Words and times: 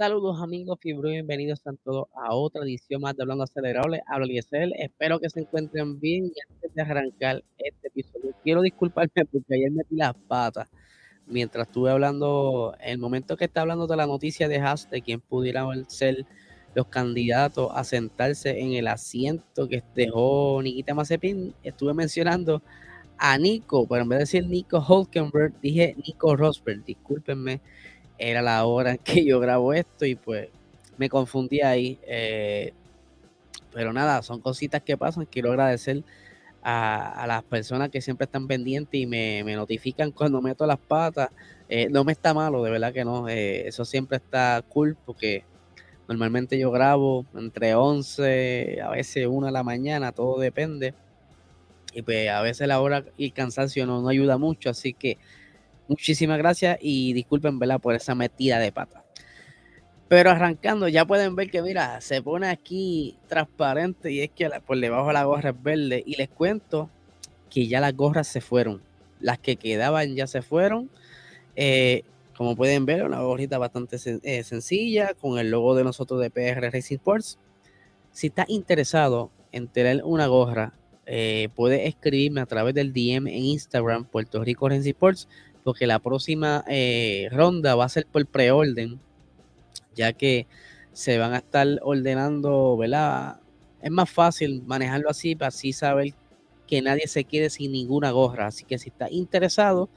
Saludos 0.00 0.40
amigos 0.40 0.78
Fibro 0.80 1.10
bienvenidos 1.10 1.60
a 1.66 1.74
todos 1.84 2.08
a 2.14 2.34
otra 2.34 2.62
edición 2.62 3.02
más 3.02 3.14
de 3.14 3.22
Hablando 3.22 3.44
Acelerable. 3.44 4.00
Hablo 4.06 4.24
Liesel, 4.24 4.72
espero 4.78 5.20
que 5.20 5.28
se 5.28 5.40
encuentren 5.40 6.00
bien. 6.00 6.24
Y 6.24 6.40
antes 6.48 6.74
de 6.74 6.80
arrancar 6.80 7.44
este 7.58 7.88
episodio, 7.88 8.34
quiero 8.42 8.62
disculparme 8.62 9.10
porque 9.30 9.54
ayer 9.56 9.70
metí 9.70 9.96
las 9.96 10.14
patas 10.14 10.70
mientras 11.26 11.66
estuve 11.66 11.90
hablando, 11.90 12.74
el 12.80 12.96
momento 12.96 13.36
que 13.36 13.44
está 13.44 13.60
hablando 13.60 13.86
de 13.86 13.98
la 13.98 14.06
noticia 14.06 14.48
de 14.48 14.56
Haas, 14.56 14.88
de 14.88 15.02
quién 15.02 15.20
pudieran 15.20 15.90
ser 15.90 16.24
los 16.74 16.86
candidatos 16.86 17.70
a 17.74 17.84
sentarse 17.84 18.58
en 18.58 18.72
el 18.72 18.88
asiento 18.88 19.68
que 19.68 19.84
dejó 19.94 20.62
Nikita 20.62 20.94
Mazepin, 20.94 21.52
estuve 21.62 21.92
mencionando 21.92 22.62
a 23.18 23.36
Nico, 23.36 23.86
pero 23.86 24.04
en 24.04 24.08
vez 24.08 24.16
de 24.16 24.22
decir 24.22 24.46
Nico 24.46 24.82
Hulkenberg, 24.82 25.60
dije 25.60 25.94
Nico 26.06 26.36
Rosberg, 26.36 26.86
discúlpenme 26.86 27.60
era 28.20 28.42
la 28.42 28.64
hora 28.66 28.92
en 28.92 28.98
que 29.04 29.24
yo 29.24 29.40
grabo 29.40 29.72
esto 29.72 30.04
y 30.04 30.14
pues 30.14 30.48
me 30.98 31.08
confundí 31.08 31.62
ahí. 31.62 31.98
Eh, 32.06 32.72
pero 33.72 33.92
nada, 33.92 34.22
son 34.22 34.40
cositas 34.40 34.82
que 34.82 34.96
pasan. 34.96 35.26
Quiero 35.26 35.50
agradecer 35.50 36.02
a, 36.62 37.24
las 37.26 37.42
personas 37.44 37.88
que 37.88 38.02
siempre 38.02 38.26
están 38.26 38.46
pendientes 38.46 39.00
y 39.00 39.06
me, 39.06 39.42
notifican 39.42 40.12
cuando 40.12 40.42
meto 40.42 40.66
las 40.66 40.78
patas. 40.78 41.30
Eh, 41.68 41.88
no 41.90 42.04
me 42.04 42.12
está 42.12 42.34
malo, 42.34 42.62
de 42.62 42.70
verdad 42.70 42.92
que 42.92 43.04
no. 43.04 43.28
Eh, 43.28 43.66
eso 43.68 43.84
siempre 43.84 44.18
está 44.18 44.62
cool 44.68 44.96
porque 45.06 45.44
normalmente 46.08 46.58
yo 46.58 46.70
grabo 46.70 47.24
entre 47.34 47.74
11, 47.74 48.80
a 48.82 48.90
veces 48.90 49.26
1 49.26 49.46
de 49.46 49.52
la 49.52 49.62
mañana, 49.62 50.12
todo 50.12 50.38
depende. 50.38 50.94
Y 51.94 52.02
pues 52.02 52.28
a 52.28 52.42
veces 52.42 52.68
la 52.68 52.80
hora 52.80 53.04
y 53.16 53.26
el 53.26 53.32
cansancio 53.32 53.86
no, 53.86 54.02
no 54.02 54.08
ayuda 54.08 54.36
mucho, 54.36 54.70
así 54.70 54.92
que 54.92 55.18
Muchísimas 55.90 56.38
gracias 56.38 56.78
y 56.80 57.12
disculpen. 57.14 57.58
Por 57.58 57.96
esa 57.96 58.14
metida 58.14 58.60
de 58.60 58.70
pata. 58.70 59.02
Pero 60.06 60.30
arrancando, 60.30 60.86
ya 60.86 61.04
pueden 61.04 61.34
ver 61.34 61.50
que, 61.50 61.62
mira, 61.62 62.00
se 62.00 62.22
pone 62.22 62.48
aquí 62.48 63.18
transparente 63.26 64.12
y 64.12 64.20
es 64.20 64.30
que 64.30 64.48
por 64.64 64.78
debajo 64.78 65.10
la 65.10 65.24
gorra 65.24 65.50
es 65.50 65.60
verde. 65.60 66.04
Y 66.06 66.14
les 66.14 66.28
cuento 66.28 66.88
que 67.50 67.66
ya 67.66 67.80
las 67.80 67.96
gorras 67.96 68.28
se 68.28 68.40
fueron. 68.40 68.80
Las 69.18 69.40
que 69.40 69.56
quedaban 69.56 70.14
ya 70.14 70.28
se 70.28 70.42
fueron. 70.42 70.88
Eh, 71.56 72.04
como 72.36 72.54
pueden 72.54 72.86
ver, 72.86 73.02
una 73.02 73.20
gorrita 73.22 73.58
bastante 73.58 73.96
eh, 74.22 74.44
sencilla 74.44 75.14
con 75.14 75.40
el 75.40 75.50
logo 75.50 75.74
de 75.74 75.82
nosotros 75.82 76.20
de 76.20 76.30
PR 76.30 76.70
Racing 76.72 76.98
Sports. 76.98 77.36
Si 78.12 78.28
estás 78.28 78.48
interesado 78.48 79.32
en 79.50 79.66
tener 79.66 80.04
una 80.04 80.28
gorra, 80.28 80.72
eh, 81.06 81.48
puedes 81.56 81.88
escribirme 81.88 82.40
a 82.40 82.46
través 82.46 82.74
del 82.74 82.92
DM 82.92 83.26
en 83.26 83.44
Instagram, 83.44 84.04
Puerto 84.04 84.44
Rico 84.44 84.68
Racing 84.68 84.90
Sports 84.90 85.28
porque 85.64 85.86
la 85.86 85.98
próxima 85.98 86.64
eh, 86.68 87.28
ronda 87.32 87.74
va 87.74 87.84
a 87.84 87.88
ser 87.88 88.06
por 88.06 88.26
preorden, 88.26 89.00
ya 89.94 90.12
que 90.12 90.46
se 90.92 91.18
van 91.18 91.34
a 91.34 91.38
estar 91.38 91.66
ordenando, 91.82 92.76
¿verdad? 92.76 93.40
Es 93.82 93.90
más 93.90 94.10
fácil 94.10 94.62
manejarlo 94.66 95.10
así 95.10 95.34
para 95.34 95.48
así 95.48 95.72
saber 95.72 96.14
que 96.66 96.82
nadie 96.82 97.06
se 97.08 97.24
quede 97.24 97.50
sin 97.50 97.72
ninguna 97.72 98.10
gorra. 98.10 98.46
Así 98.46 98.64
que 98.64 98.78
si 98.78 98.90
está 98.90 99.10
interesado, 99.10 99.88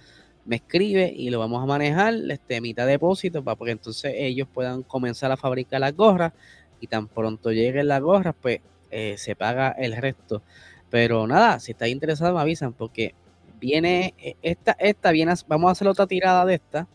me 0.46 0.57
escribe 0.57 1.13
y 1.16 1.29
lo 1.29 1.40
vamos 1.40 1.62
a 1.63 1.66
manejar 1.66 2.16
este, 2.29 2.62
mitad 2.62 2.88
depósito 2.88 3.44
para 3.44 3.57
que 3.57 3.72
entonces 3.72 4.13
ellos 4.18 4.47
puedan 4.53 4.84
comenzar 4.84 5.31
a 5.31 5.38
fabricar 5.38 5.81
las 5.81 5.96
gorras 5.96 6.34
y 6.81 6.88
tan 6.88 7.07
pronto 7.07 7.52
lleguen 7.52 7.88
las 7.88 8.02
gorras, 8.02 8.35
pues 8.41 8.59
eh, 8.91 9.16
se 9.18 9.35
paga 9.35 9.69
el 9.72 9.96
resto. 9.96 10.41
Pero 10.90 11.28
nada, 11.28 11.59
si 11.59 11.72
está 11.72 11.88
interesado 11.88 12.34
me 12.35 12.41
avisan 12.41 12.73
porque 12.73 13.16
Viene 13.63 14.13
eh, 14.18 14.35
esta, 14.41 14.74
esta 14.74 15.12
viene, 15.12 15.34
vamos 15.47 15.69
a 15.69 15.72
hacer 15.72 15.88
otra 15.88 16.06
tirada 16.06 16.46
de 16.46 16.56
esta, 16.56 16.85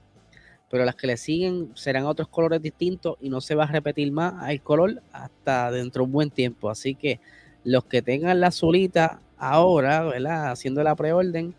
pero 0.68 0.84
las 0.84 0.96
que 0.96 1.06
le 1.06 1.16
siguen 1.16 1.70
serán 1.74 2.04
otros 2.04 2.28
colores 2.28 2.60
distintos 2.60 3.16
y 3.22 3.30
no 3.30 3.40
se 3.40 3.54
va 3.54 3.64
a 3.64 3.68
repetir 3.68 4.12
más 4.12 4.50
el 4.50 4.60
color 4.60 5.02
hasta 5.10 5.70
dentro 5.70 6.02
de 6.02 6.04
un 6.04 6.12
buen 6.12 6.30
tiempo. 6.30 6.68
Así 6.68 6.94
que 6.94 7.20
los 7.64 7.86
que 7.86 8.02
tengan 8.02 8.38
la 8.40 8.48
azulita 8.48 9.22
ahora, 9.38 10.02
¿verdad? 10.02 10.50
Haciendo 10.50 10.82
la 10.82 10.94
preorden, 10.94 11.54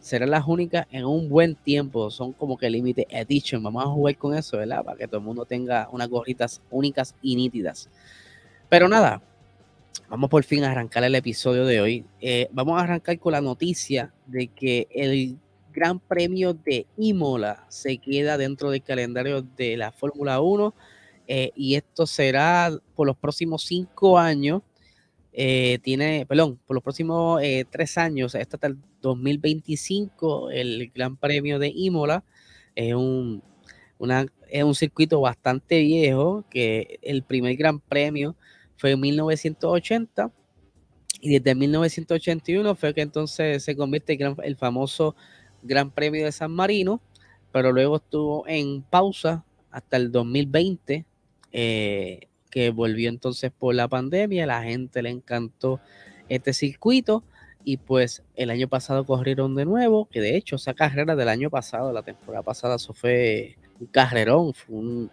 serán 0.00 0.30
las 0.30 0.44
únicas 0.48 0.88
en 0.90 1.04
un 1.04 1.28
buen 1.28 1.54
tiempo. 1.54 2.10
Son 2.10 2.32
como 2.32 2.58
que 2.58 2.68
límite 2.68 3.06
edition. 3.10 3.62
Vamos 3.62 3.84
a 3.84 3.86
jugar 3.86 4.16
con 4.16 4.34
eso, 4.34 4.56
¿verdad? 4.56 4.84
Para 4.84 4.98
que 4.98 5.06
todo 5.06 5.18
el 5.18 5.24
mundo 5.24 5.44
tenga 5.44 5.88
unas 5.92 6.08
gorritas 6.08 6.60
únicas 6.68 7.14
y 7.22 7.36
nítidas. 7.36 7.88
Pero 8.68 8.88
nada, 8.88 9.22
vamos 10.08 10.30
por 10.30 10.44
fin 10.44 10.64
a 10.64 10.70
arrancar 10.70 11.04
el 11.04 11.14
episodio 11.14 11.64
de 11.64 11.80
hoy. 11.80 12.04
Eh, 12.20 12.48
vamos 12.52 12.78
a 12.78 12.84
arrancar 12.84 13.18
con 13.18 13.32
la 13.32 13.40
noticia 13.40 14.12
de 14.26 14.48
que 14.48 14.86
el 14.90 15.38
Gran 15.72 16.00
Premio 16.00 16.54
de 16.54 16.86
Imola 16.96 17.66
se 17.68 17.98
queda 17.98 18.36
dentro 18.38 18.70
del 18.70 18.82
calendario 18.82 19.42
de 19.42 19.76
la 19.76 19.92
Fórmula 19.92 20.40
1 20.40 20.74
eh, 21.26 21.52
y 21.54 21.74
esto 21.74 22.06
será 22.06 22.70
por 22.94 23.06
los 23.06 23.16
próximos 23.16 23.64
cinco 23.64 24.18
años. 24.18 24.62
Eh, 25.32 25.78
tiene, 25.82 26.26
perdón, 26.26 26.58
por 26.66 26.74
los 26.74 26.82
próximos 26.82 27.40
tres 27.70 27.96
años, 27.98 28.34
hasta 28.34 28.66
el 28.66 28.78
2025, 29.02 30.50
el 30.50 30.90
Gran 30.94 31.16
Premio 31.16 31.58
de 31.58 31.68
Imola 31.68 32.24
es 32.74 32.94
un, 32.94 33.42
es 34.48 34.64
un 34.64 34.74
circuito 34.74 35.20
bastante 35.20 35.80
viejo, 35.80 36.44
que 36.50 36.98
el 37.02 37.22
primer 37.22 37.56
Gran 37.56 37.80
Premio 37.80 38.36
fue 38.78 38.92
en 38.92 39.00
1980 39.00 40.32
y 41.20 41.38
desde 41.38 41.54
1981 41.54 42.74
fue 42.76 42.94
que 42.94 43.02
entonces 43.02 43.62
se 43.62 43.76
convierte 43.76 44.14
en 44.14 44.36
el 44.42 44.56
famoso 44.56 45.16
Gran 45.62 45.90
Premio 45.90 46.24
de 46.24 46.32
San 46.32 46.52
Marino, 46.52 47.02
pero 47.52 47.72
luego 47.72 47.96
estuvo 47.96 48.46
en 48.46 48.82
pausa 48.82 49.44
hasta 49.70 49.96
el 49.96 50.12
2020, 50.12 51.04
eh, 51.52 52.20
que 52.50 52.70
volvió 52.70 53.08
entonces 53.08 53.50
por 53.50 53.74
la 53.74 53.88
pandemia, 53.88 54.46
la 54.46 54.62
gente 54.62 55.02
le 55.02 55.10
encantó 55.10 55.80
este 56.28 56.52
circuito 56.52 57.24
y 57.64 57.78
pues 57.78 58.22
el 58.36 58.50
año 58.50 58.68
pasado 58.68 59.04
corrieron 59.04 59.56
de 59.56 59.64
nuevo, 59.64 60.06
que 60.08 60.20
de 60.20 60.36
hecho 60.36 60.56
esa 60.56 60.74
carrera 60.74 61.16
del 61.16 61.28
año 61.28 61.50
pasado, 61.50 61.92
la 61.92 62.02
temporada 62.02 62.44
pasada, 62.44 62.76
eso 62.76 62.94
fue 62.94 63.58
un 63.80 63.88
carrerón, 63.88 64.54
fue 64.54 64.76
un, 64.76 65.10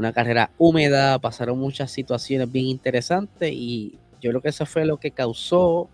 una 0.00 0.12
carrera 0.12 0.50
húmeda, 0.58 1.18
pasaron 1.18 1.58
muchas 1.58 1.90
situaciones 1.90 2.50
bien 2.50 2.66
interesantes 2.66 3.52
y 3.52 3.98
yo 4.20 4.30
creo 4.30 4.42
que 4.42 4.48
eso 4.48 4.66
fue 4.66 4.84
lo 4.84 4.98
que 4.98 5.12
causó 5.12 5.88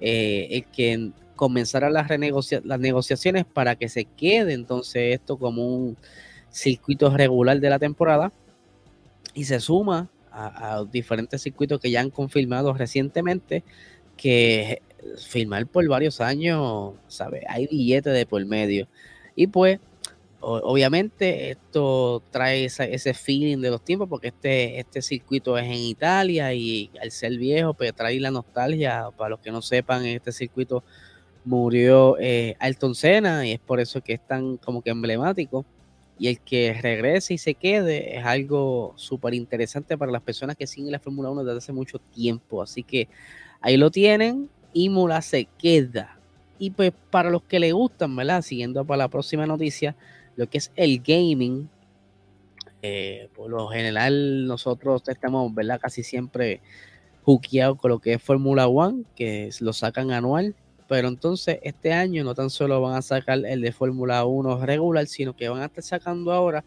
eh, 0.00 0.48
el 0.50 0.64
que 0.66 1.10
comenzaran 1.36 1.92
las, 1.92 2.08
las 2.64 2.80
negociaciones 2.80 3.44
para 3.44 3.76
que 3.76 3.88
se 3.88 4.04
quede 4.04 4.54
entonces 4.54 5.14
esto 5.14 5.38
como 5.38 5.66
un 5.66 5.96
circuito 6.50 7.14
regular 7.16 7.60
de 7.60 7.70
la 7.70 7.78
temporada 7.78 8.32
y 9.34 9.44
se 9.44 9.60
suma 9.60 10.08
a, 10.32 10.84
diferentes 10.90 11.42
circuitos 11.42 11.80
que 11.80 11.90
ya 11.90 12.00
han 12.00 12.10
confirmado 12.10 12.72
recientemente 12.72 13.64
que 14.16 14.82
firmar 15.16 15.66
por 15.66 15.86
varios 15.86 16.20
años, 16.20 16.94
¿sabe? 17.06 17.44
Hay 17.48 17.66
billetes 17.68 18.12
de 18.12 18.26
por 18.26 18.44
medio. 18.46 18.88
Y 19.36 19.46
pues 19.46 19.78
obviamente 20.40 21.50
esto 21.50 22.22
trae 22.30 22.64
ese 22.64 23.14
feeling 23.14 23.58
de 23.58 23.70
los 23.70 23.82
tiempos 23.84 24.08
porque 24.08 24.28
este, 24.28 24.78
este 24.78 25.02
circuito 25.02 25.58
es 25.58 25.64
en 25.64 25.72
Italia 25.72 26.52
y 26.54 26.90
al 27.00 27.10
ser 27.10 27.36
viejo 27.36 27.74
pues 27.74 27.94
trae 27.94 28.18
la 28.20 28.30
nostalgia. 28.30 29.08
Para 29.16 29.30
los 29.30 29.40
que 29.40 29.50
no 29.50 29.62
sepan 29.62 30.04
este 30.06 30.32
circuito 30.32 30.84
murió 31.44 32.16
eh, 32.20 32.56
Ayrton 32.60 32.94
Senna 32.94 33.46
y 33.46 33.52
es 33.52 33.60
por 33.60 33.80
eso 33.80 34.00
que 34.00 34.14
es 34.14 34.26
tan 34.26 34.56
como 34.58 34.82
que 34.82 34.90
emblemático. 34.90 35.64
Y 36.20 36.26
el 36.28 36.40
que 36.40 36.76
regrese 36.80 37.34
y 37.34 37.38
se 37.38 37.54
quede 37.54 38.18
es 38.18 38.24
algo 38.24 38.92
súper 38.96 39.34
interesante 39.34 39.96
para 39.96 40.10
las 40.10 40.22
personas 40.22 40.56
que 40.56 40.66
siguen 40.66 40.90
la 40.90 40.98
Fórmula 40.98 41.30
1 41.30 41.44
desde 41.44 41.58
hace 41.58 41.72
mucho 41.72 42.00
tiempo. 42.00 42.60
Así 42.60 42.82
que 42.82 43.08
ahí 43.60 43.76
lo 43.76 43.90
tienen 43.92 44.48
Imola 44.72 45.22
se 45.22 45.46
queda. 45.58 46.18
Y 46.58 46.70
pues 46.70 46.92
para 47.10 47.30
los 47.30 47.42
que 47.42 47.60
le 47.60 47.72
gustan, 47.72 48.14
¿verdad? 48.16 48.42
Siguiendo 48.42 48.84
para 48.84 48.98
la 48.98 49.08
próxima 49.08 49.46
noticia, 49.46 49.94
lo 50.38 50.48
que 50.48 50.58
es 50.58 50.70
el 50.76 51.00
gaming. 51.00 51.68
Eh, 52.80 53.28
por 53.34 53.50
lo 53.50 53.66
general, 53.66 54.46
nosotros 54.46 55.02
estamos, 55.08 55.52
¿verdad? 55.52 55.80
Casi 55.80 56.04
siempre 56.04 56.60
juqueados 57.24 57.76
con 57.76 57.90
lo 57.90 57.98
que 57.98 58.14
es 58.14 58.22
Fórmula 58.22 58.68
One, 58.68 59.02
que 59.16 59.50
lo 59.60 59.72
sacan 59.72 60.12
anual. 60.12 60.54
Pero 60.86 61.08
entonces, 61.08 61.58
este 61.62 61.92
año 61.92 62.22
no 62.22 62.36
tan 62.36 62.50
solo 62.50 62.80
van 62.80 62.94
a 62.94 63.02
sacar 63.02 63.44
el 63.44 63.60
de 63.60 63.72
Fórmula 63.72 64.24
1 64.24 64.64
regular, 64.64 65.06
sino 65.08 65.34
que 65.34 65.48
van 65.48 65.60
a 65.60 65.66
estar 65.66 65.82
sacando 65.82 66.32
ahora 66.32 66.64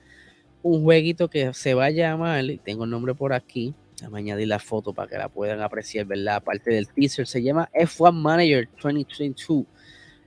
un 0.62 0.84
jueguito 0.84 1.30
que 1.30 1.54
se 1.54 1.74
va 1.74 1.86
a 1.86 1.92
llamar, 1.92 2.44
y 2.44 2.58
tengo 2.58 2.84
el 2.84 2.90
nombre 2.90 3.16
por 3.16 3.32
aquí, 3.32 3.74
a 4.04 4.16
añadir 4.16 4.50
la 4.50 4.60
foto 4.60 4.94
para 4.94 5.10
que 5.10 5.18
la 5.18 5.30
puedan 5.30 5.62
apreciar, 5.62 6.06
¿verdad? 6.06 6.36
Aparte 6.36 6.72
del 6.72 6.90
teaser, 6.90 7.26
se 7.26 7.42
llama 7.42 7.70
F1 7.74 8.12
Manager 8.12 8.68
2022. 8.84 9.66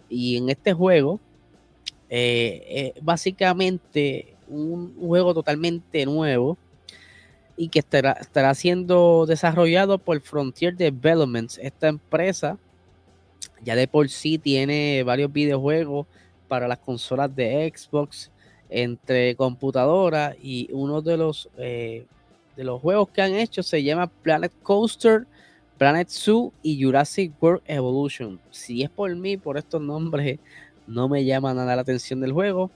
Y 0.08 0.38
en 0.38 0.48
este 0.48 0.72
juego, 0.72 1.20
eh, 2.10 2.64
eh, 2.68 2.94
básicamente 3.02 4.36
un 4.48 4.94
juego 4.98 5.34
totalmente 5.34 6.04
nuevo 6.06 6.58
y 7.56 7.68
que 7.68 7.78
estará, 7.78 8.12
estará 8.12 8.54
siendo 8.54 9.26
desarrollado 9.26 9.98
por 9.98 10.20
Frontier 10.20 10.76
Developments. 10.76 11.58
Esta 11.58 11.88
empresa 11.88 12.58
ya 13.62 13.74
de 13.74 13.88
por 13.88 14.08
sí 14.08 14.38
tiene 14.38 15.02
varios 15.04 15.32
videojuegos 15.32 16.06
para 16.48 16.68
las 16.68 16.78
consolas 16.78 17.34
de 17.34 17.72
Xbox, 17.74 18.30
entre 18.68 19.34
computadora 19.36 20.34
y 20.40 20.68
uno 20.72 21.00
de 21.00 21.16
los, 21.16 21.48
eh, 21.58 22.06
de 22.56 22.64
los 22.64 22.80
juegos 22.80 23.08
que 23.10 23.22
han 23.22 23.34
hecho 23.34 23.62
se 23.62 23.82
llama 23.82 24.06
Planet 24.06 24.52
Coaster, 24.62 25.26
Planet 25.78 26.08
Zoo 26.08 26.52
y 26.62 26.82
Jurassic 26.82 27.32
World 27.40 27.62
Evolution. 27.66 28.40
Si 28.50 28.82
es 28.82 28.90
por 28.90 29.14
mí, 29.14 29.36
por 29.36 29.58
estos 29.58 29.80
nombres, 29.80 30.38
no 30.86 31.08
me 31.08 31.24
llama 31.24 31.54
nada 31.54 31.76
la 31.76 31.82
atención 31.82 32.20
del 32.20 32.32
juego, 32.32 32.70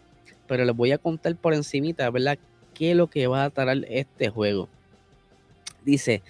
pero 0.46 0.64
les 0.64 0.74
voy 0.74 0.92
a 0.92 0.98
contar 0.98 1.36
por 1.36 1.54
encimita, 1.54 2.08
¿verdad? 2.10 2.38
¿Qué 2.74 2.92
es 2.92 2.96
lo 2.96 3.08
que 3.08 3.26
va 3.26 3.44
a 3.44 3.50
traer 3.50 3.86
este 3.90 4.28
juego? 4.28 4.68
Dice, 5.84 6.22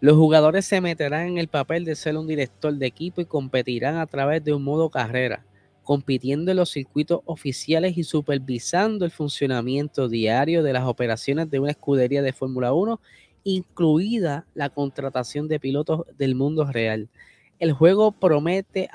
los 0.00 0.16
jugadores 0.16 0.66
se 0.66 0.80
meterán 0.80 1.28
en 1.28 1.38
el 1.38 1.48
papel 1.48 1.84
de 1.84 1.96
ser 1.96 2.16
un 2.16 2.26
director 2.26 2.74
de 2.74 2.86
equipo 2.86 3.20
y 3.20 3.24
competirán 3.24 3.96
a 3.96 4.06
través 4.06 4.44
de 4.44 4.52
un 4.52 4.62
modo 4.62 4.90
carrera, 4.90 5.44
compitiendo 5.82 6.50
en 6.50 6.58
los 6.58 6.70
circuitos 6.70 7.20
oficiales 7.24 7.96
y 7.96 8.04
supervisando 8.04 9.04
el 9.04 9.10
funcionamiento 9.10 10.08
diario 10.08 10.62
de 10.62 10.72
las 10.72 10.84
operaciones 10.84 11.48
de 11.50 11.60
una 11.60 11.70
escudería 11.70 12.22
de 12.22 12.32
Fórmula 12.32 12.72
1, 12.72 13.00
incluida 13.44 14.44
la 14.54 14.68
contratación 14.68 15.48
de 15.48 15.60
pilotos 15.60 16.02
del 16.18 16.34
mundo 16.34 16.70
real. 16.70 17.08
El 17.58 17.72
juego 17.72 18.12
promete 18.12 18.90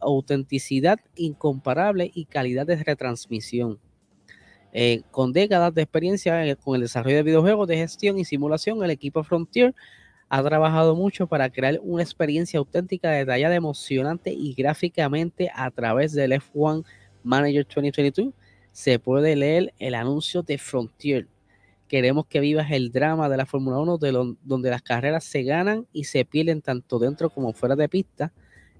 autenticidad 0.00 0.98
incomparable 1.14 2.10
y 2.14 2.24
calidad 2.24 2.66
de 2.66 2.76
retransmisión. 2.76 3.78
Eh, 4.72 5.02
con 5.10 5.32
décadas 5.32 5.74
de 5.74 5.82
experiencia 5.82 6.56
con 6.56 6.76
el 6.76 6.82
desarrollo 6.82 7.16
de 7.16 7.22
videojuegos 7.22 7.68
de 7.68 7.76
gestión 7.76 8.18
y 8.18 8.24
simulación, 8.24 8.82
el 8.82 8.90
equipo 8.90 9.22
Frontier 9.24 9.74
ha 10.28 10.42
trabajado 10.42 10.94
mucho 10.94 11.26
para 11.26 11.50
crear 11.50 11.80
una 11.82 12.02
experiencia 12.02 12.58
auténtica, 12.58 13.10
detallada, 13.10 13.54
emocionante 13.54 14.32
y 14.32 14.54
gráficamente 14.54 15.50
a 15.54 15.70
través 15.70 16.12
del 16.12 16.32
F1 16.32 16.84
Manager 17.22 17.66
2022. 17.66 18.34
Se 18.72 18.98
puede 18.98 19.36
leer 19.36 19.72
el 19.78 19.94
anuncio 19.94 20.42
de 20.42 20.58
Frontier. 20.58 21.26
Queremos 21.88 22.26
que 22.26 22.40
vivas 22.40 22.70
el 22.70 22.92
drama 22.92 23.30
de 23.30 23.38
la 23.38 23.46
Fórmula 23.46 23.78
1, 23.78 23.96
de 23.96 24.36
donde 24.42 24.70
las 24.70 24.82
carreras 24.82 25.24
se 25.24 25.42
ganan 25.42 25.86
y 25.92 26.04
se 26.04 26.24
pierden 26.26 26.60
tanto 26.60 26.98
dentro 26.98 27.30
como 27.30 27.54
fuera 27.54 27.76
de 27.76 27.88
pista. 27.88 28.32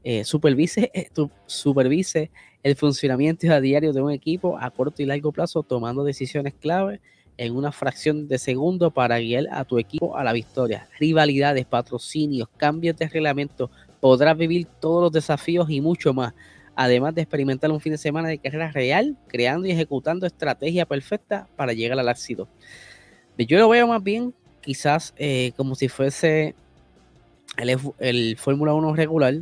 Eh, 0.04 0.24
supervise, 0.24 0.90
eh, 0.94 1.08
supervise 1.46 2.30
el 2.62 2.76
funcionamiento 2.76 3.50
a 3.52 3.60
diario 3.60 3.92
de 3.92 4.02
un 4.02 4.12
equipo 4.12 4.58
a 4.58 4.70
corto 4.70 5.02
y 5.02 5.06
largo 5.06 5.32
plazo, 5.32 5.62
tomando 5.62 6.04
decisiones 6.04 6.54
clave 6.54 7.00
en 7.38 7.56
una 7.56 7.72
fracción 7.72 8.28
de 8.28 8.36
segundo 8.36 8.90
para 8.90 9.18
guiar 9.18 9.46
a 9.52 9.64
tu 9.64 9.78
equipo 9.78 10.16
a 10.16 10.24
la 10.24 10.32
victoria. 10.32 10.88
Rivalidades, 10.98 11.64
patrocinios, 11.64 12.48
cambios 12.56 12.96
de 12.96 13.08
reglamento, 13.08 13.70
podrás 14.00 14.36
vivir 14.36 14.66
todos 14.80 15.02
los 15.02 15.12
desafíos 15.12 15.70
y 15.70 15.80
mucho 15.80 16.12
más. 16.12 16.34
Además 16.74 17.14
de 17.14 17.22
experimentar 17.22 17.70
un 17.70 17.80
fin 17.80 17.92
de 17.92 17.98
semana 17.98 18.28
de 18.28 18.38
carrera 18.38 18.70
real, 18.70 19.16
creando 19.28 19.66
y 19.66 19.70
ejecutando 19.70 20.26
estrategia 20.26 20.84
perfecta 20.84 21.48
para 21.56 21.72
llegar 21.72 21.98
al 21.98 22.08
éxito. 22.08 22.48
Yo 23.46 23.58
lo 23.58 23.68
veo 23.68 23.86
más 23.86 24.02
bien 24.02 24.34
quizás 24.60 25.14
eh, 25.16 25.52
como 25.56 25.74
si 25.74 25.88
fuese 25.88 26.54
el, 27.56 27.78
el 27.98 28.36
Fórmula 28.36 28.74
1 28.74 28.94
regular, 28.94 29.34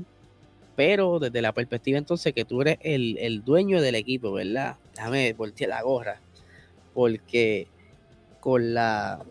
pero 0.77 1.19
desde 1.19 1.41
la 1.41 1.53
perspectiva 1.53 1.99
entonces 1.99 2.33
que 2.35 2.45
tú 2.45 2.61
eres 2.61 2.79
el, 2.83 3.17
el 3.19 3.43
dueño 3.43 3.81
del 3.81 3.95
equipo, 3.95 4.33
¿verdad? 4.33 4.77
Déjame 4.95 5.33
voltear 5.33 5.71
la 5.71 5.83
gorra, 5.83 6.21
porque 6.95 7.67
con 8.41 8.75
la 8.75 9.25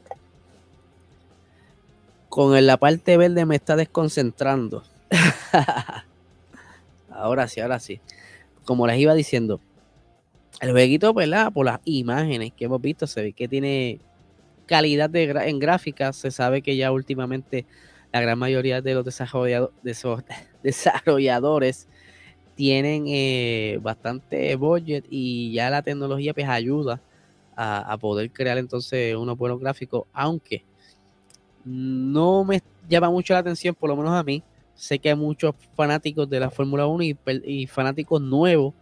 con 2.28 2.66
la 2.66 2.78
parte 2.78 3.16
verde 3.16 3.46
me 3.46 3.56
está 3.56 3.78
desconcentrando. 3.78 4.84
ahora 7.10 7.48
sí, 7.48 7.62
ahora 7.62 7.80
sí. 7.80 8.02
Como 8.66 8.86
les 8.88 9.00
iba 9.00 9.14
diciendo, 9.14 9.62
el 10.60 10.72
jueguito, 10.72 11.14
¿verdad? 11.14 11.54
Por 11.54 11.68
las 11.68 11.80
imágenes 11.86 12.52
que 12.52 12.66
hemos 12.66 12.82
visto, 12.82 13.08
se 13.08 13.22
ve 13.22 13.32
que 13.32 13.48
tiene 13.48 14.02
calidad 14.66 15.10
de 15.10 15.24
en 15.24 15.60
gráficas. 15.60 16.16
Se 16.16 16.32
sabe 16.32 16.62
que 16.62 16.76
ya 16.76 16.92
últimamente 16.92 17.66
la 18.12 18.22
gran 18.22 18.40
mayoría 18.40 18.82
de 18.82 18.94
los 18.94 19.06
desarrolladores 20.64 21.88
tienen 22.56 23.06
eh, 23.08 23.78
bastante 23.82 24.56
budget 24.56 25.06
y 25.10 25.52
ya 25.52 25.70
la 25.70 25.82
tecnología 25.82 26.34
pues 26.34 26.48
ayuda 26.48 27.02
a, 27.58 27.98
poder 27.98 28.32
crear 28.32 28.58
entonces 28.58 29.16
unos 29.16 29.38
buenos 29.38 29.60
gráficos, 29.60 30.04
aunque 30.14 30.64
no 31.64 32.44
me 32.44 32.62
llama 32.90 33.10
mucho 33.10 33.34
la 33.34 33.40
atención, 33.40 33.74
por 33.76 33.90
lo 33.90 33.96
menos 33.96 34.12
a 34.12 34.24
mí. 34.24 34.44
Sé 34.74 35.00
que 35.00 35.10
hay 35.10 35.16
muchos 35.16 35.56
fanáticos 35.74 36.30
de 36.30 36.40
la 36.40 36.50
Fórmula 36.50 36.86
1 36.86 37.04
y, 37.46 37.68
fanáticos 37.68 38.22
nuevos 38.22 38.74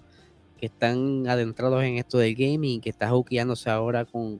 que 0.60 0.66
están 0.66 1.28
adentrados 1.28 1.84
en 1.84 1.98
esto 1.98 2.18
del 2.18 2.34
gaming, 2.34 2.82
que 2.82 2.90
están 2.90 3.12
juqueándose 3.12 3.70
ahora 3.70 4.06
con, 4.06 4.40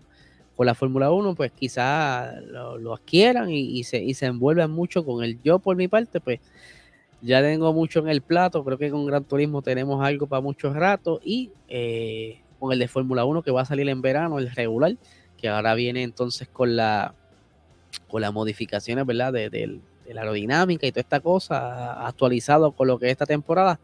la 0.60 0.76
Fórmula 0.76 1.12
1, 1.12 1.36
pues 1.36 1.52
quizás 1.52 2.42
lo, 2.44 2.94
adquieran 2.94 3.50
y, 3.50 3.84
se, 3.84 4.04
y 4.04 4.14
se 4.14 4.28
envuelvan 4.28 4.72
mucho 4.72 5.04
con 5.06 5.24
el 5.24 5.42
yo 5.42 5.60
por 5.60 5.76
mi 5.76 5.88
parte, 5.88 6.20
pues 6.20 6.40
ya 7.22 7.42
tengo 7.42 7.74
mucho 7.74 8.00
en 8.00 8.10
el 8.10 8.22
plato, 8.22 8.64
creo 8.64 8.78
que 8.78 8.92
con 8.92 9.06
Gran 9.06 9.24
Turismo 9.24 9.62
tenemos 9.62 10.04
algo 10.04 10.28
para 10.28 10.42
muchos 10.42 10.76
ratos 10.76 11.22
y 11.24 11.52
eh, 11.70 12.42
con 12.60 12.72
el 12.74 12.80
de 12.80 12.88
Fórmula 12.88 13.26
1 13.26 13.42
que 13.42 13.52
va 13.52 13.62
a 13.62 13.66
salir 13.66 13.88
en 13.90 14.02
verano, 14.02 14.40
el 14.40 14.52
regular, 14.52 14.96
que 15.38 15.50
ahora 15.50 15.74
viene 15.74 16.04
entonces 16.04 16.48
con 16.48 16.76
la 16.76 17.16
con 18.08 18.22
las 18.22 18.34
modificaciones, 18.34 19.06
¿verdad? 19.06 19.34
De, 19.34 19.80
la 20.08 20.22
aerodinámica 20.22 20.86
y 20.86 20.92
toda 20.92 21.02
esta 21.02 21.20
cosa, 21.22 22.06
actualizado 22.06 22.74
con 22.74 22.88
lo 22.88 23.00
que 23.00 23.06
es 23.06 23.14
esta 23.14 23.26
temporada. 23.26 23.80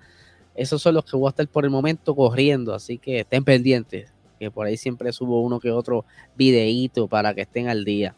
Esos 0.54 0.82
son 0.82 0.96
los 0.96 1.06
que 1.06 1.16
voy 1.16 1.28
a 1.28 1.30
estar 1.30 1.48
por 1.48 1.64
el 1.64 1.72
momento 1.72 2.14
corriendo, 2.14 2.74
así 2.74 2.98
que 2.98 3.22
estén 3.22 3.44
pendientes, 3.44 4.12
que 4.40 4.50
por 4.50 4.66
ahí 4.66 4.78
siempre 4.78 5.12
subo 5.12 5.42
uno 5.42 5.60
que 5.60 5.72
otro 5.72 6.06
videíto 6.36 7.08
para 7.08 7.34
que 7.34 7.42
estén 7.42 7.68
al 7.68 7.84
día. 7.84 8.16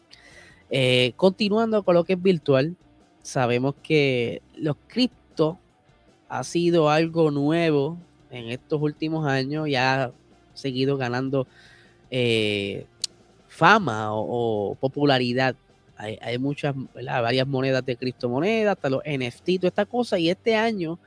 Eh, 0.70 1.12
continuando 1.16 1.82
con 1.82 1.94
lo 1.94 2.04
que 2.04 2.14
es 2.14 2.22
virtual, 2.22 2.76
sabemos 3.22 3.74
que 3.82 4.40
los 4.56 4.76
cripto 4.86 5.58
ha 6.28 6.44
sido 6.44 6.88
algo 6.88 7.30
nuevo 7.30 7.98
en 8.30 8.48
estos 8.48 8.80
últimos 8.80 9.26
años, 9.26 9.68
ya 9.68 10.12
seguido 10.54 10.96
ganando 10.96 11.46
eh, 12.10 12.86
fama 13.48 14.08
o, 14.12 14.74
popularidad. 14.80 15.54
Hay, 15.96 16.38
muchas, 16.38 16.74
varias 16.94 17.46
monedas 17.46 17.84
de 17.86 17.96
criptomonedas, 17.96 18.72
hasta 18.72 18.90
los 18.90 19.02
NFT, 19.04 19.56
toda 19.58 19.68
esta 19.68 19.86
cosa. 19.86 20.18
Y 20.18 20.30
este 20.30 20.56
año, 20.56 20.98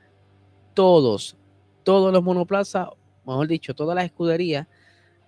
todos, 0.72 1.36
todos 1.82 2.12
los 2.12 2.22
monoplazas, 2.22 2.88
mejor 3.26 3.46
dicho, 3.46 3.74
todas 3.74 3.94
las 3.94 4.06
escuderías, 4.06 4.66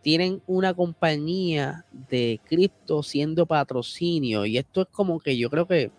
tienen 0.02 0.42
una 0.46 0.74
compañía 0.74 1.84
de 2.08 2.40
cripto 2.44 3.02
siendo 3.02 3.46
patrocinio. 3.46 4.46
Y 4.46 4.58
esto 4.58 4.82
es 4.82 4.88
como 4.90 5.20
que 5.20 5.36
yo 5.36 5.50
creo 5.50 5.66
que 5.66 5.90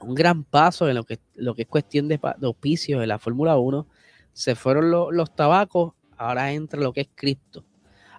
un 0.00 0.14
gran 0.14 0.44
paso 0.44 0.88
en 0.88 0.96
lo 0.96 1.04
que, 1.04 1.18
lo 1.34 1.54
que 1.54 1.62
es 1.62 1.68
cuestión 1.68 2.08
de, 2.08 2.18
de 2.18 2.46
auspicios 2.46 3.00
de 3.00 3.06
la 3.06 3.18
Fórmula 3.18 3.58
1. 3.58 3.86
Se 4.32 4.54
fueron 4.54 4.90
los 4.90 5.34
tabacos 5.34 5.94
ahora 6.18 6.52
entra 6.52 6.80
lo 6.80 6.92
que 6.92 7.02
es 7.02 7.08
cripto. 7.14 7.64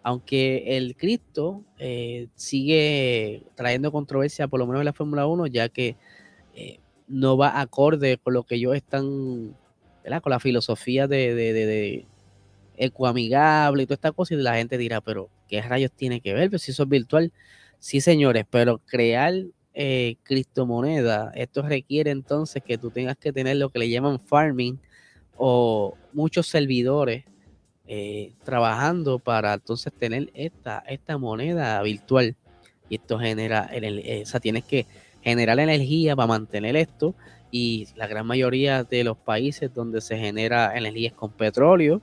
Aunque 0.02 0.78
el 0.78 0.96
cripto 0.96 1.64
eh, 1.78 2.30
sigue 2.36 3.44
trayendo 3.56 3.92
controversia, 3.92 4.48
por 4.48 4.60
lo 4.60 4.66
menos 4.66 4.82
en 4.82 4.86
la 4.86 4.94
Fórmula 4.94 5.28
1, 5.28 5.48
ya 5.48 5.70
que 5.70 5.98
eh, 6.56 6.80
no 7.08 7.38
va 7.38 7.60
acorde 7.60 8.18
con 8.18 8.34
lo 8.34 8.44
que 8.44 8.56
ellos 8.56 8.76
están, 8.76 9.56
con 10.24 10.30
la 10.32 10.40
filosofía 10.40 11.08
de, 11.08 12.06
ecoamigable 12.80 13.84
y 13.84 13.86
toda 13.86 13.96
esta 13.96 14.12
cosa, 14.12 14.34
y 14.34 14.38
la 14.38 14.56
gente 14.56 14.78
dirá, 14.78 15.02
pero 15.02 15.30
¿qué 15.48 15.62
rayos 15.62 15.92
tiene 15.92 16.22
que 16.22 16.34
ver? 16.34 16.50
Pues 16.50 16.64
si 16.64 16.72
eso 16.72 16.84
es 16.84 16.90
virtual. 16.90 17.32
Sí, 17.78 18.02
señores, 18.02 18.46
pero 18.50 18.80
crear 18.80 19.34
eh, 19.74 20.16
criptomoneda, 20.24 21.32
esto 21.36 21.62
requiere 21.62 22.12
entonces 22.12 22.64
que 22.64 22.78
tú 22.78 22.90
tengas 22.92 23.18
que 23.18 23.32
tener 23.32 23.58
lo 23.58 23.70
que 23.70 23.80
le 23.80 23.90
llaman 23.90 24.20
farming 24.20 24.80
o 25.38 25.96
muchos 26.14 26.48
servidores 26.48 27.26
eh, 27.88 28.34
trabajando 28.44 29.20
para 29.20 29.54
entonces 29.54 29.94
tener 29.94 30.30
esta, 30.34 30.80
esta 30.88 31.18
moneda 31.18 31.82
virtual. 31.84 32.36
Y 32.90 32.96
esto 32.96 33.20
genera, 33.20 33.70
o 33.72 34.26
sea, 34.26 34.40
tienes 34.40 34.64
que 34.64 34.88
generar 35.22 35.60
energía 35.60 36.16
para 36.16 36.28
mantener 36.28 36.76
esto. 36.76 37.16
Y 37.52 37.88
la 37.96 38.08
gran 38.08 38.26
mayoría 38.26 38.84
de 38.84 39.04
los 39.04 39.18
países 39.18 39.74
donde 39.74 40.02
se 40.02 40.18
genera 40.18 40.78
energía 40.78 41.10
es 41.10 41.16
con 41.16 41.32
petróleo. 41.32 42.02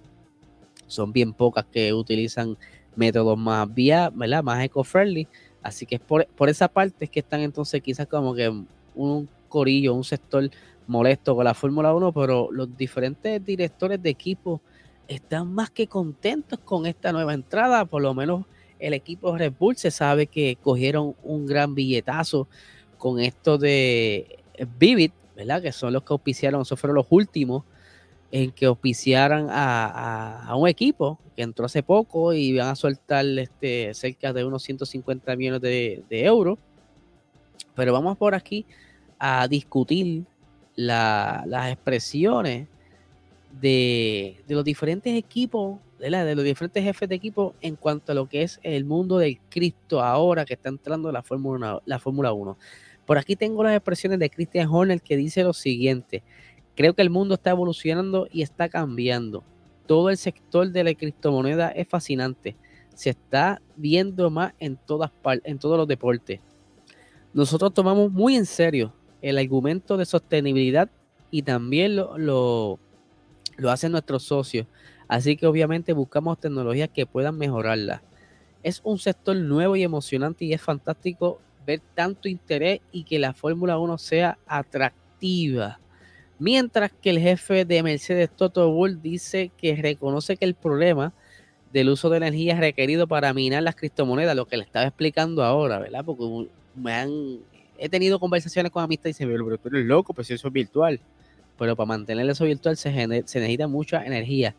Son 0.87 1.13
bien 1.13 1.33
pocas 1.33 1.65
que 1.65 1.93
utilizan 1.93 2.57
métodos 2.95 3.39
más 3.39 3.73
vía, 3.73 4.11
¿verdad? 4.15 4.43
Más 4.43 4.65
eco-friendly. 4.65 5.29
Así 5.63 5.87
que 5.87 5.97
es 5.97 6.01
por, 6.01 6.27
por 6.29 6.49
esa 6.49 6.69
parte 6.69 7.07
es 7.07 7.11
que 7.11 7.21
están 7.21 7.41
entonces 7.41 7.83
quizás 7.83 8.07
como 8.07 8.35
que 8.35 8.53
un 8.95 9.29
corillo, 9.49 9.95
un 9.95 10.05
sector 10.05 10.51
molesto 10.87 11.35
con 11.35 11.45
la 11.45 11.55
Fórmula 11.55 11.95
1, 11.95 12.13
pero 12.13 12.49
los 12.53 12.77
diferentes 12.77 13.45
directores 13.45 14.03
de 14.03 14.11
equipo 14.11 14.61
están 15.09 15.53
más 15.53 15.71
que 15.71 15.87
contentos 15.87 16.59
con 16.61 16.87
esta 16.87 17.13
nueva 17.13 17.35
entrada, 17.35 17.85
por 17.85 18.03
lo 18.03 18.15
menos 18.15 18.45
el 18.79 18.95
equipo 18.95 19.37
Red 19.37 19.55
Bull 19.59 19.77
se 19.77 19.91
sabe 19.91 20.27
que 20.27 20.57
cogieron 20.63 21.15
un 21.23 21.47
gran 21.47 21.75
billetazo 21.75 22.49
con 22.99 23.21
esto 23.21 23.59
de 23.59 24.39
Vivid, 24.79 25.13
¿verdad? 25.35 25.63
Que 25.63 25.73
son 25.73 25.93
los 25.93 26.03
que 26.03 26.13
auspiciaron, 26.13 26.63
esos 26.63 26.79
fueron 26.79 26.97
los 26.97 27.07
últimos 27.11 27.65
en 28.31 28.51
que 28.51 28.67
auspiciaran 28.67 29.49
a, 29.51 30.53
un 30.57 30.69
equipo 30.69 31.19
que 31.37 31.43
entró 31.43 31.67
hace 31.67 31.83
poco 31.83 32.33
y 32.33 32.57
van 32.57 32.69
a 32.69 32.77
soltar 32.77 33.25
este, 33.25 33.95
cerca 33.95 34.33
de 34.33 34.45
unos 34.45 34.63
150 34.63 35.37
millones 35.37 35.61
de, 35.61 36.05
euros. 36.11 36.59
Pero 37.75 37.93
vamos 37.93 38.17
por 38.17 38.35
aquí 38.35 38.67
a 39.19 39.47
discutir 39.49 40.25
las 40.75 41.71
expresiones 41.71 42.69
de, 43.61 44.43
los 44.49 44.65
diferentes 44.65 45.17
equipos, 45.17 45.79
de, 45.99 46.11
de, 46.11 46.35
los 46.35 46.45
diferentes 46.45 46.83
jefes 46.83 47.09
de 47.09 47.15
equipo 47.15 47.55
en 47.61 47.77
cuanto 47.77 48.13
a 48.13 48.15
lo 48.15 48.29
que 48.29 48.43
es 48.43 48.61
el 48.63 48.85
mundo 48.85 49.19
del 49.19 49.39
Cristo 49.49 50.03
ahora 50.03 50.45
que 50.45 50.55
está 50.55 50.69
entrando 50.69 51.13
la 51.13 51.23
Fórmula, 51.23 51.81
la 51.85 51.99
Fórmula 51.99 52.33
1. 52.33 52.57
Por 53.07 53.19
aquí 53.19 53.37
tengo 53.37 53.63
las 53.63 53.75
expresiones 53.75 54.19
de 54.19 54.29
Christian 54.29 54.69
Horner 54.69 55.01
que 55.01 55.17
dice 55.17 55.45
lo 55.45 55.53
siguiente. 55.53 56.23
Creo 56.77 56.95
que 56.95 57.03
el 57.03 57.11
mundo 57.11 57.35
está 57.35 57.51
evolucionando 57.51 58.29
y 58.31 58.43
está 58.43 58.69
cambiando. 58.69 59.43
Todo 59.87 60.11
el 60.11 60.19
sector 60.19 60.71
de 60.71 60.85
la 60.85 60.95
criptomoneda 60.95 61.71
es 61.71 61.89
fascinante. 61.89 62.55
Se 62.95 63.11
está 63.11 63.63
viendo 63.77 64.31
más 64.31 64.53
en, 64.59 64.77
todas 64.77 65.11
en 65.45 65.59
todos 65.59 65.79
los 65.79 65.89
deportes. 65.89 66.41
Nosotros 67.33 67.73
tomamos 67.73 68.13
muy 68.13 68.37
en 68.37 68.47
serio 68.47 68.93
el 69.23 69.39
argumento 69.39 69.97
de 69.97 70.05
sostenibilidad 70.05 70.91
y 71.31 71.43
también 71.43 71.97
lo, 71.97 72.19
lo, 72.19 72.79
lo 73.57 73.71
hacen 73.71 73.93
nuestros 73.93 74.25
socios. 74.25 74.67
Así 75.09 75.37
que 75.37 75.47
obviamente 75.47 75.95
buscamos 75.95 76.39
tecnologías 76.39 76.91
que 76.91 77.07
puedan 77.07 77.39
mejorarla. 77.39 78.03
Es 78.63 78.81
un 78.85 78.99
sector 78.99 79.37
nuevo 79.37 79.77
y 79.77 79.83
emocionante 79.83 80.45
y 80.45 80.53
es 80.53 80.61
fantástico 80.61 81.41
ver 81.67 81.81
tanto 81.95 82.29
interés 82.29 82.81
y 82.93 83.05
que 83.05 83.19
la 83.19 83.33
Fórmula 83.33 83.79
1 83.79 83.97
sea 83.99 84.39
atractiva. 84.47 85.81
Mientras 86.39 86.93
que 86.93 87.11
el 87.11 87.19
jefe 87.19 87.65
de 87.65 87.83
Mercedes, 87.83 88.31
Toto 88.35 88.71
Wolff, 88.71 89.01
dice 89.03 89.51
que 89.57 89.75
reconoce 89.77 90.37
que 90.37 90.45
el 90.45 90.55
problema 90.55 91.13
del 91.73 91.89
uso 91.89 92.11
de 92.11 92.19
energía 92.19 92.59
requerido 92.59 93.07
para 93.07 93.33
minar 93.33 93.63
las 93.63 93.75
criptomonedas, 93.75 94.37
lo 94.37 94.47
que 94.47 94.57
le 94.57 94.65
estaba 94.65 94.87
explicando 94.87 95.43
ahora, 95.43 95.79
¿verdad? 95.79 96.05
Porque 96.05 96.49
me 96.75 96.93
han, 96.93 97.39
he 97.79 97.89
tenido 97.89 98.19
conversaciones 98.19 98.71
con 98.71 98.83
amistades 98.83 99.21
y 99.21 99.25
dicen, 99.25 99.45
pero 99.45 99.59
tú 99.59 99.69
eres 99.69 99.87
loco, 99.87 100.13
pues 100.13 100.31
eso 100.31 100.49
es 100.49 100.53
virtual. 100.53 101.01
Pero 101.59 101.75
para 101.75 101.87
mantener 101.87 102.29
eso 102.29 102.45
virtual 102.45 102.77
se, 102.77 102.93
se 102.93 103.07
necesita 103.41 103.67
mucha 103.67 104.05
energía. 104.05 104.55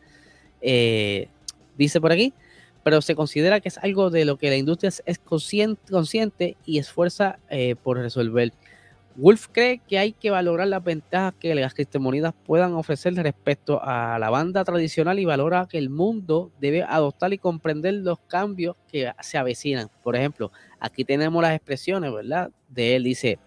Eh, 0.61 1.27
dice 1.77 2.01
por 2.01 2.11
aquí, 2.11 2.33
pero 2.83 3.01
se 3.01 3.15
considera 3.15 3.59
que 3.59 3.69
es 3.69 3.77
algo 3.77 4.09
de 4.09 4.25
lo 4.25 4.37
que 4.37 4.49
la 4.49 4.55
industria 4.55 4.91
es 5.05 5.19
consciente, 5.19 5.91
consciente 5.91 6.57
y 6.65 6.79
esfuerza 6.79 7.37
eh, 7.49 7.75
por 7.75 7.97
resolver. 7.97 8.53
Wolf 9.19 9.47
cree 9.51 9.79
que 9.79 9.97
hay 9.97 10.13
que 10.13 10.29
valorar 10.29 10.67
las 10.67 10.83
ventajas 10.83 11.33
que 11.39 11.55
las 11.55 11.73
criptomonedas 11.73 12.35
puedan 12.45 12.73
ofrecer 12.75 13.15
respecto 13.15 13.79
a 13.83 14.19
la 14.19 14.29
banda 14.29 14.63
tradicional 14.63 15.17
y 15.17 15.25
valora 15.25 15.67
que 15.67 15.79
el 15.79 15.89
mundo 15.89 16.51
debe 16.61 16.83
adoptar 16.83 17.33
y 17.33 17.39
comprender 17.39 17.95
los 17.95 18.19
cambios 18.27 18.75
que 18.87 19.11
se 19.21 19.39
avecinan. 19.39 19.89
Por 20.03 20.15
ejemplo, 20.15 20.51
aquí 20.79 21.03
tenemos 21.03 21.41
las 21.41 21.55
expresiones, 21.55 22.13
¿verdad? 22.13 22.51
De 22.69 22.95
él 22.95 23.05
dice, 23.05 23.39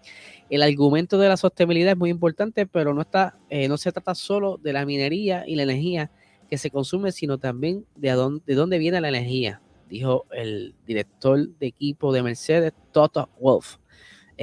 el 0.49 0.61
argumento 0.61 1.17
de 1.17 1.29
la 1.29 1.37
sostenibilidad 1.37 1.93
es 1.93 1.97
muy 1.97 2.09
importante, 2.09 2.67
pero 2.67 2.93
no, 2.93 2.99
está, 2.99 3.39
eh, 3.49 3.69
no 3.69 3.77
se 3.77 3.93
trata 3.93 4.13
solo 4.13 4.59
de 4.61 4.73
la 4.73 4.85
minería 4.85 5.45
y 5.47 5.55
la 5.55 5.63
energía 5.63 6.11
que 6.49 6.57
se 6.57 6.69
consume, 6.69 7.13
sino 7.13 7.37
también 7.37 7.85
de, 7.95 8.11
dónde, 8.11 8.43
de 8.45 8.55
dónde 8.55 8.77
viene 8.77 8.99
la 8.99 9.07
energía, 9.07 9.61
dijo 9.87 10.25
el 10.33 10.75
director 10.85 11.47
de 11.47 11.67
equipo 11.67 12.11
de 12.11 12.23
Mercedes, 12.23 12.73
Toto 12.91 13.29
Wolf. 13.39 13.77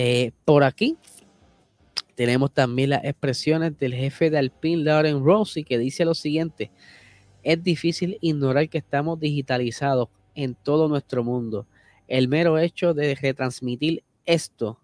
Eh, 0.01 0.31
por 0.45 0.65
aquí 0.65 0.97
tenemos 2.19 2.53
también 2.53 2.91
las 2.91 3.05
expresiones 3.05 3.79
del 3.79 3.95
jefe 3.95 4.29
de 4.29 4.39
Alpine, 4.39 4.83
Lauren 4.83 5.25
Rossi, 5.25 5.63
que 5.63 5.79
dice 5.79 6.05
lo 6.05 6.17
siguiente, 6.17 6.73
es 7.45 7.63
difícil 7.63 8.19
ignorar 8.21 8.69
que 8.69 8.79
estamos 8.79 9.21
digitalizados 9.21 10.09
en 10.35 10.57
todo 10.57 10.89
nuestro 10.89 11.23
mundo. 11.23 11.69
El 12.09 12.27
mero 12.27 12.59
hecho 12.59 12.93
de 12.93 13.15
retransmitir 13.15 14.03
esto, 14.27 14.81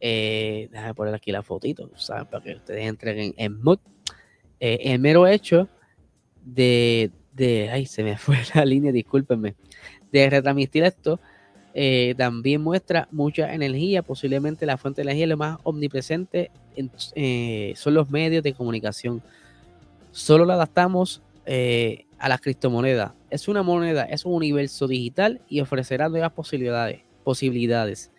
eh, 0.00 0.68
déjame 0.72 0.94
poner 0.94 1.14
aquí 1.14 1.30
la 1.30 1.44
fotito, 1.44 1.88
¿saben? 1.94 2.26
para 2.26 2.42
que 2.42 2.56
ustedes 2.56 2.84
entren 2.84 3.16
en, 3.16 3.34
en. 3.36 3.60
Eh, 4.58 4.78
el 4.82 4.98
mero 4.98 5.28
hecho 5.28 5.68
de, 6.44 7.12
de, 7.32 7.70
ay, 7.70 7.86
se 7.86 8.02
me 8.02 8.18
fue 8.18 8.38
la 8.56 8.64
línea, 8.64 8.90
discúlpenme, 8.90 9.54
de 10.10 10.28
retransmitir 10.28 10.82
esto, 10.82 11.20
eh, 11.74 12.14
también 12.18 12.62
muestra 12.62 13.08
mucha 13.10 13.52
energía, 13.54 14.02
posiblemente 14.02 14.66
la 14.66 14.76
fuente 14.76 15.00
de 15.00 15.08
energía 15.08 15.26
lo 15.26 15.36
más 15.36 15.58
omnipresente 15.62 16.50
eh, 17.14 17.72
son 17.76 17.94
los 17.94 18.10
medios 18.10 18.42
de 18.42 18.52
comunicación. 18.52 19.22
Solo 20.10 20.44
la 20.44 20.54
adaptamos 20.54 21.22
eh, 21.46 22.04
a 22.18 22.28
las 22.28 22.40
criptomonedas. 22.40 23.12
Es 23.30 23.48
una 23.48 23.62
moneda, 23.62 24.04
es 24.04 24.26
un 24.26 24.34
universo 24.34 24.86
digital 24.86 25.40
y 25.48 25.60
ofrecerá 25.60 26.08
nuevas 26.08 26.32
posibilidades. 26.32 27.00
posibilidades. 27.24 28.10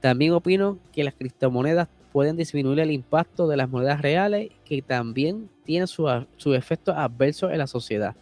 También 0.00 0.32
opino 0.32 0.78
que 0.92 1.02
las 1.02 1.14
criptomonedas 1.14 1.88
pueden 2.12 2.36
disminuir 2.36 2.78
el 2.78 2.92
impacto 2.92 3.48
de 3.48 3.56
las 3.56 3.68
monedas 3.68 4.00
reales 4.00 4.50
que 4.64 4.82
también 4.82 5.50
tienen 5.64 5.88
su, 5.88 6.06
su 6.36 6.54
efecto 6.54 6.92
adverso 6.92 7.50
en 7.50 7.58
la 7.58 7.66
sociedad. 7.66 8.14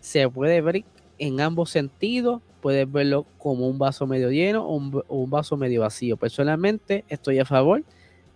Se 0.00 0.28
puede 0.28 0.60
ver 0.60 0.84
en 1.20 1.40
ambos 1.40 1.70
sentidos, 1.70 2.40
puedes 2.60 2.90
verlo 2.90 3.26
como 3.38 3.68
un 3.68 3.78
vaso 3.78 4.06
medio 4.06 4.30
lleno 4.30 4.66
o 4.66 4.74
un, 4.74 5.30
vaso 5.30 5.56
medio 5.56 5.82
vacío. 5.82 6.16
Personalmente 6.16 7.04
estoy 7.08 7.38
a 7.38 7.44
favor, 7.44 7.84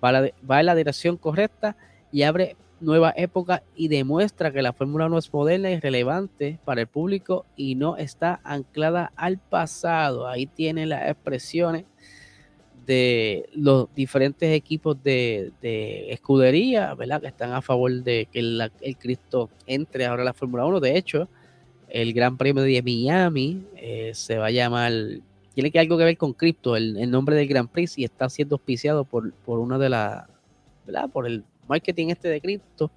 va, 0.04 0.12
va 0.48 0.60
en 0.60 0.66
la 0.66 0.74
dirección 0.74 1.16
correcta 1.16 1.76
y 2.12 2.22
abre 2.22 2.56
nueva 2.80 3.14
época 3.16 3.62
y 3.74 3.88
demuestra 3.88 4.52
que 4.52 4.60
la 4.60 4.74
Fórmula 4.74 5.06
1 5.06 5.18
es 5.18 5.32
moderna 5.32 5.70
y 5.70 5.80
relevante 5.80 6.58
para 6.64 6.82
el 6.82 6.86
público 6.86 7.46
y 7.56 7.74
no 7.74 7.96
está 7.96 8.40
anclada 8.44 9.12
al 9.16 9.38
pasado. 9.38 10.28
Ahí 10.28 10.46
tienen 10.46 10.90
las 10.90 11.08
expresiones 11.08 11.86
de 12.84 13.48
los 13.54 13.88
diferentes 13.94 14.52
equipos 14.52 15.02
de, 15.02 15.52
escudería, 16.10 16.94
¿verdad? 16.94 17.22
Que 17.22 17.28
están 17.28 17.52
a 17.52 17.62
favor 17.62 17.90
de 17.90 18.28
que 18.30 18.40
el 18.40 18.96
Cristo 18.98 19.48
entre 19.66 20.04
ahora 20.04 20.20
a 20.20 20.26
la 20.26 20.34
Fórmula 20.34 20.66
1. 20.66 20.80
De 20.80 20.98
hecho, 20.98 21.28
el 21.94 22.12
Gran 22.12 22.36
Premio 22.36 22.64
de 22.64 22.82
Miami 22.82 23.62
eh, 23.76 24.10
se 24.14 24.36
va 24.36 24.46
a 24.46 24.50
llamar, 24.50 24.92
tiene 25.54 25.70
que 25.70 25.78
algo 25.78 25.96
que 25.96 26.02
ver 26.02 26.16
con 26.16 26.32
Crypto, 26.32 26.74
el, 26.74 27.08
nombre 27.08 27.36
del 27.36 27.46
Gran 27.46 27.68
Prix, 27.68 27.96
y 27.98 28.04
está 28.04 28.28
siendo 28.28 28.56
auspiciado 28.56 29.04
por, 29.04 29.32
por 29.32 29.60
una 29.60 29.78
de 29.78 29.88
las, 29.90 30.26
¿verdad? 30.84 31.08
Por 31.08 31.24
el 31.28 31.44
marketing 31.68 32.08
este 32.08 32.28
de 32.28 32.40
Crypto. 32.40 32.90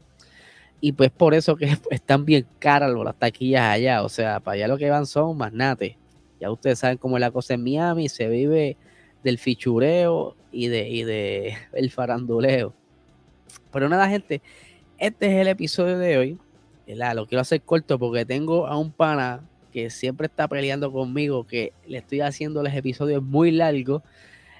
Y 0.81 0.93
pues 0.93 1.11
por 1.11 1.35
eso 1.35 1.55
que 1.55 1.77
están 1.91 2.25
bien 2.25 2.47
caras 2.57 2.91
las 2.91 3.15
taquillas 3.15 3.65
allá. 3.65 4.01
O 4.01 4.09
sea, 4.09 4.39
para 4.39 4.55
allá 4.55 4.67
lo 4.67 4.79
que 4.79 4.89
van 4.89 5.05
son 5.05 5.37
magnates. 5.37 5.95
Ya 6.39 6.49
ustedes 6.49 6.79
saben 6.79 6.97
cómo 6.97 7.17
es 7.17 7.21
la 7.21 7.29
cosa 7.29 7.53
en 7.53 7.63
Miami, 7.63 8.09
se 8.09 8.27
vive 8.27 8.77
del 9.23 9.37
fichureo 9.37 10.35
y 10.51 10.69
de, 10.69 10.89
y 10.89 11.03
de 11.03 11.55
el 11.73 11.91
faranduleo. 11.91 12.73
Pero 13.71 13.89
nada, 13.89 14.09
gente, 14.09 14.41
este 14.97 15.27
es 15.27 15.33
el 15.33 15.49
episodio 15.49 15.99
de 15.99 16.17
hoy. 16.17 16.39
Lo 16.87 17.27
quiero 17.27 17.41
hacer 17.41 17.61
corto 17.61 17.99
porque 17.99 18.25
tengo 18.25 18.65
a 18.65 18.77
un 18.77 18.91
pana 18.91 19.41
que 19.73 19.89
siempre 19.89 20.27
está 20.27 20.47
peleando 20.47 20.91
conmigo, 20.91 21.45
que 21.45 21.73
le 21.85 21.97
estoy 21.97 22.21
haciendo 22.21 22.63
los 22.63 22.73
episodios 22.73 23.21
muy 23.21 23.51
largos. 23.51 24.01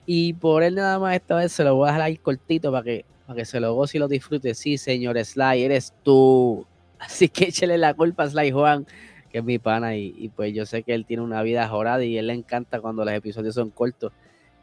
Y 0.05 0.34
por 0.34 0.63
él 0.63 0.75
nada 0.75 1.00
más 1.00 1.15
esta 1.15 1.36
vez 1.36 1.51
se 1.53 1.63
lo 1.63 1.75
voy 1.75 1.89
a 1.89 1.93
dejar 1.93 2.19
cortito 2.19 2.72
para 2.72 2.84
que, 2.84 3.05
para 3.25 3.38
que 3.38 3.46
se 3.46 3.60
lo 3.60 3.74
goce 3.74 3.98
y 3.98 4.00
lo 4.00 4.07
disfrute. 4.10 4.53
Sí, 4.55 4.77
señor 4.77 5.17
Sly, 5.24 5.63
eres 5.63 5.93
tú. 6.03 6.65
Así 7.00 7.29
que 7.29 7.46
échale 7.46 7.77
la 7.77 7.93
culpa 7.93 8.24
a 8.24 8.29
Sly 8.29 8.51
Juan, 8.51 8.86
que 9.31 9.38
es 9.38 9.43
mi 9.43 9.57
pana. 9.57 9.96
Y, 9.96 10.29
pues 10.36 10.53
yo 10.53 10.65
sé 10.65 10.84
que 10.84 10.93
él 10.93 11.05
tiene 11.05 11.24
una 11.24 11.41
vida 11.43 11.67
jorada 11.69 12.03
y 12.03 12.17
él 12.17 12.27
le 12.27 12.34
encanta 12.34 12.81
cuando 12.81 13.05
los 13.05 13.13
episodios 13.13 13.55
son 13.55 13.69
cortos. 13.69 14.12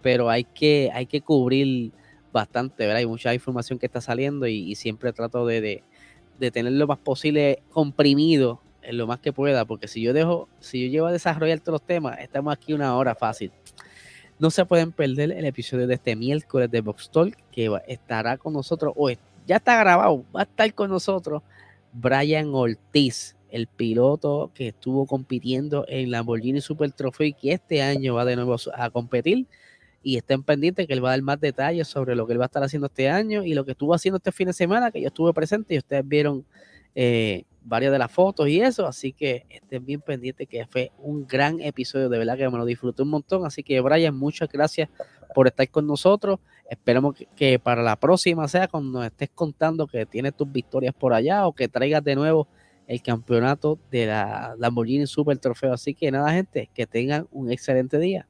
Pero 0.03 0.29
hay 0.29 0.45
que, 0.45 0.91
hay 0.93 1.07
que 1.07 1.23
cubrir 1.23 1.93
bastante, 2.31 2.85
¿verdad? 2.85 2.99
Hay 2.99 3.07
mucha 3.07 3.33
información 3.33 3.79
que 3.79 3.87
está 3.87 4.03
saliendo 4.03 4.47
y, 4.47 4.75
siempre 4.75 5.15
trato 5.15 5.47
de 5.47 5.83
tener 6.51 6.73
lo 6.73 6.87
más 6.87 6.99
posible 6.99 7.63
comprimido 7.71 8.61
en 8.83 8.99
lo 8.99 9.07
más 9.07 9.19
que 9.19 9.33
pueda, 9.33 9.65
porque 9.65 9.89
si 9.89 10.03
yo 10.03 10.13
dejo, 10.13 10.49
si 10.61 10.85
yo 10.85 10.91
llevo 10.91 11.07
a 11.07 11.13
desarrollar 11.13 11.61
todos 11.61 11.81
los 11.81 11.87
temas, 11.87 12.19
estamos 12.21 12.53
aquí 12.53 12.73
una 12.73 12.97
hora 12.97 13.15
fácil. 13.15 13.51
No 14.39 14.51
se 14.51 14.65
pueden 14.67 14.93
perder 14.93 15.33
el 15.33 15.45
episodio 15.45 15.87
de 15.87 15.95
este 15.95 16.17
miércoles 16.17 16.71
de 16.71 16.81
Box 16.81 17.11
Talk, 17.11 17.37
que 17.51 17.71
estará 17.87 18.37
con 18.37 18.53
nosotros, 18.53 18.93
o 18.97 19.09
ya 19.47 19.57
está 19.57 19.79
grabado, 19.79 20.25
va 20.35 20.41
a 20.41 20.45
estar 20.45 20.73
con 20.75 20.91
nosotros 20.91 21.43
Brian 21.93 22.51
Ortiz, 22.55 23.37
el 23.51 23.69
piloto 23.69 24.51
que 24.53 24.69
estuvo 24.69 25.07
compitiendo 25.07 25.85
en 25.89 26.11
Lamborghini 26.11 26.61
Super 26.61 26.91
Trophy, 26.91 27.33
que 27.35 27.53
este 27.53 27.83
año 27.83 28.15
va 28.15 28.25
de 28.25 28.37
nuevo 28.37 28.57
a 28.75 28.91
competir 28.91 29.47
y 30.05 30.19
estén 30.19 30.43
pendientes 30.43 30.87
que 30.87 30.93
él 30.93 31.03
va 31.03 31.09
a 31.09 31.13
dar 31.13 31.23
más 31.23 31.41
detalles 31.41 31.89
sobre 31.89 32.15
lo 32.15 32.27
que 32.27 32.35
él 32.35 32.39
va 32.39 32.45
a 32.45 32.47
estar 32.47 32.63
haciendo 32.63 32.87
este 32.87 33.09
año 33.09 33.43
y 33.43 33.55
lo 33.55 33.65
que 33.65 33.73
estuvo 33.73 33.95
haciendo 33.95 34.19
este 34.19 34.31
fin 34.31 34.47
de 34.47 34.53
semana, 34.53 34.91
que 34.91 35.01
yo 35.01 35.09
estuve 35.09 35.33
presente 35.33 35.75
y 35.75 35.79
ustedes 35.79 36.07
vieron 36.07 36.45
eh, 36.95 37.45
varias 37.65 37.91
de 37.91 37.99
las 37.99 38.13
fotos 38.13 38.47
y 38.47 38.61
eso, 38.61 38.87
así 38.87 39.15
que 39.15 39.47
estén 39.49 39.85
bien 39.85 40.03
pendientes 40.03 40.47
que 40.47 40.67
fue 40.67 40.93
un 40.99 41.27
gran 41.27 41.59
episodio, 41.61 42.11
de 42.11 42.19
verdad 42.19 42.37
que 42.37 42.49
me 42.51 42.59
lo 42.59 42.67
disfruté 42.67 43.03
un 43.03 43.09
montón, 43.09 43.47
así 43.47 43.63
que 43.63 43.81
Brian, 43.81 44.15
muchas 44.15 44.51
gracias 44.51 44.91
por 45.35 45.47
estar 45.47 45.69
con 45.71 45.87
nosotros. 45.87 46.39
Esperemos 46.69 47.17
que, 47.35 47.59
para 47.59 47.83
la 47.83 47.97
próxima 47.97 48.47
sea 48.47 48.69
cuando 48.69 48.99
nos 48.99 49.07
estés 49.07 49.31
contando 49.35 49.87
que 49.87 50.05
tienes 50.05 50.35
tus 50.37 50.51
victorias 50.51 50.95
por 50.95 51.15
allá 51.15 51.47
o 51.47 51.53
que 51.53 51.69
traigas 51.69 52.05
de 52.05 52.15
nuevo 52.15 52.47
el 52.87 53.03
campeonato 53.03 53.79
de 53.91 54.07
la 54.07 54.55
Lamborghini 54.59 55.07
Super 55.07 55.39
Trofeo. 55.39 55.73
Así 55.73 55.95
que 55.95 56.11
nada, 56.11 56.31
gente, 56.33 56.71
que 56.75 56.87
tengan 56.87 57.27
un 57.33 57.51
excelente 57.51 57.99
día. 57.99 58.29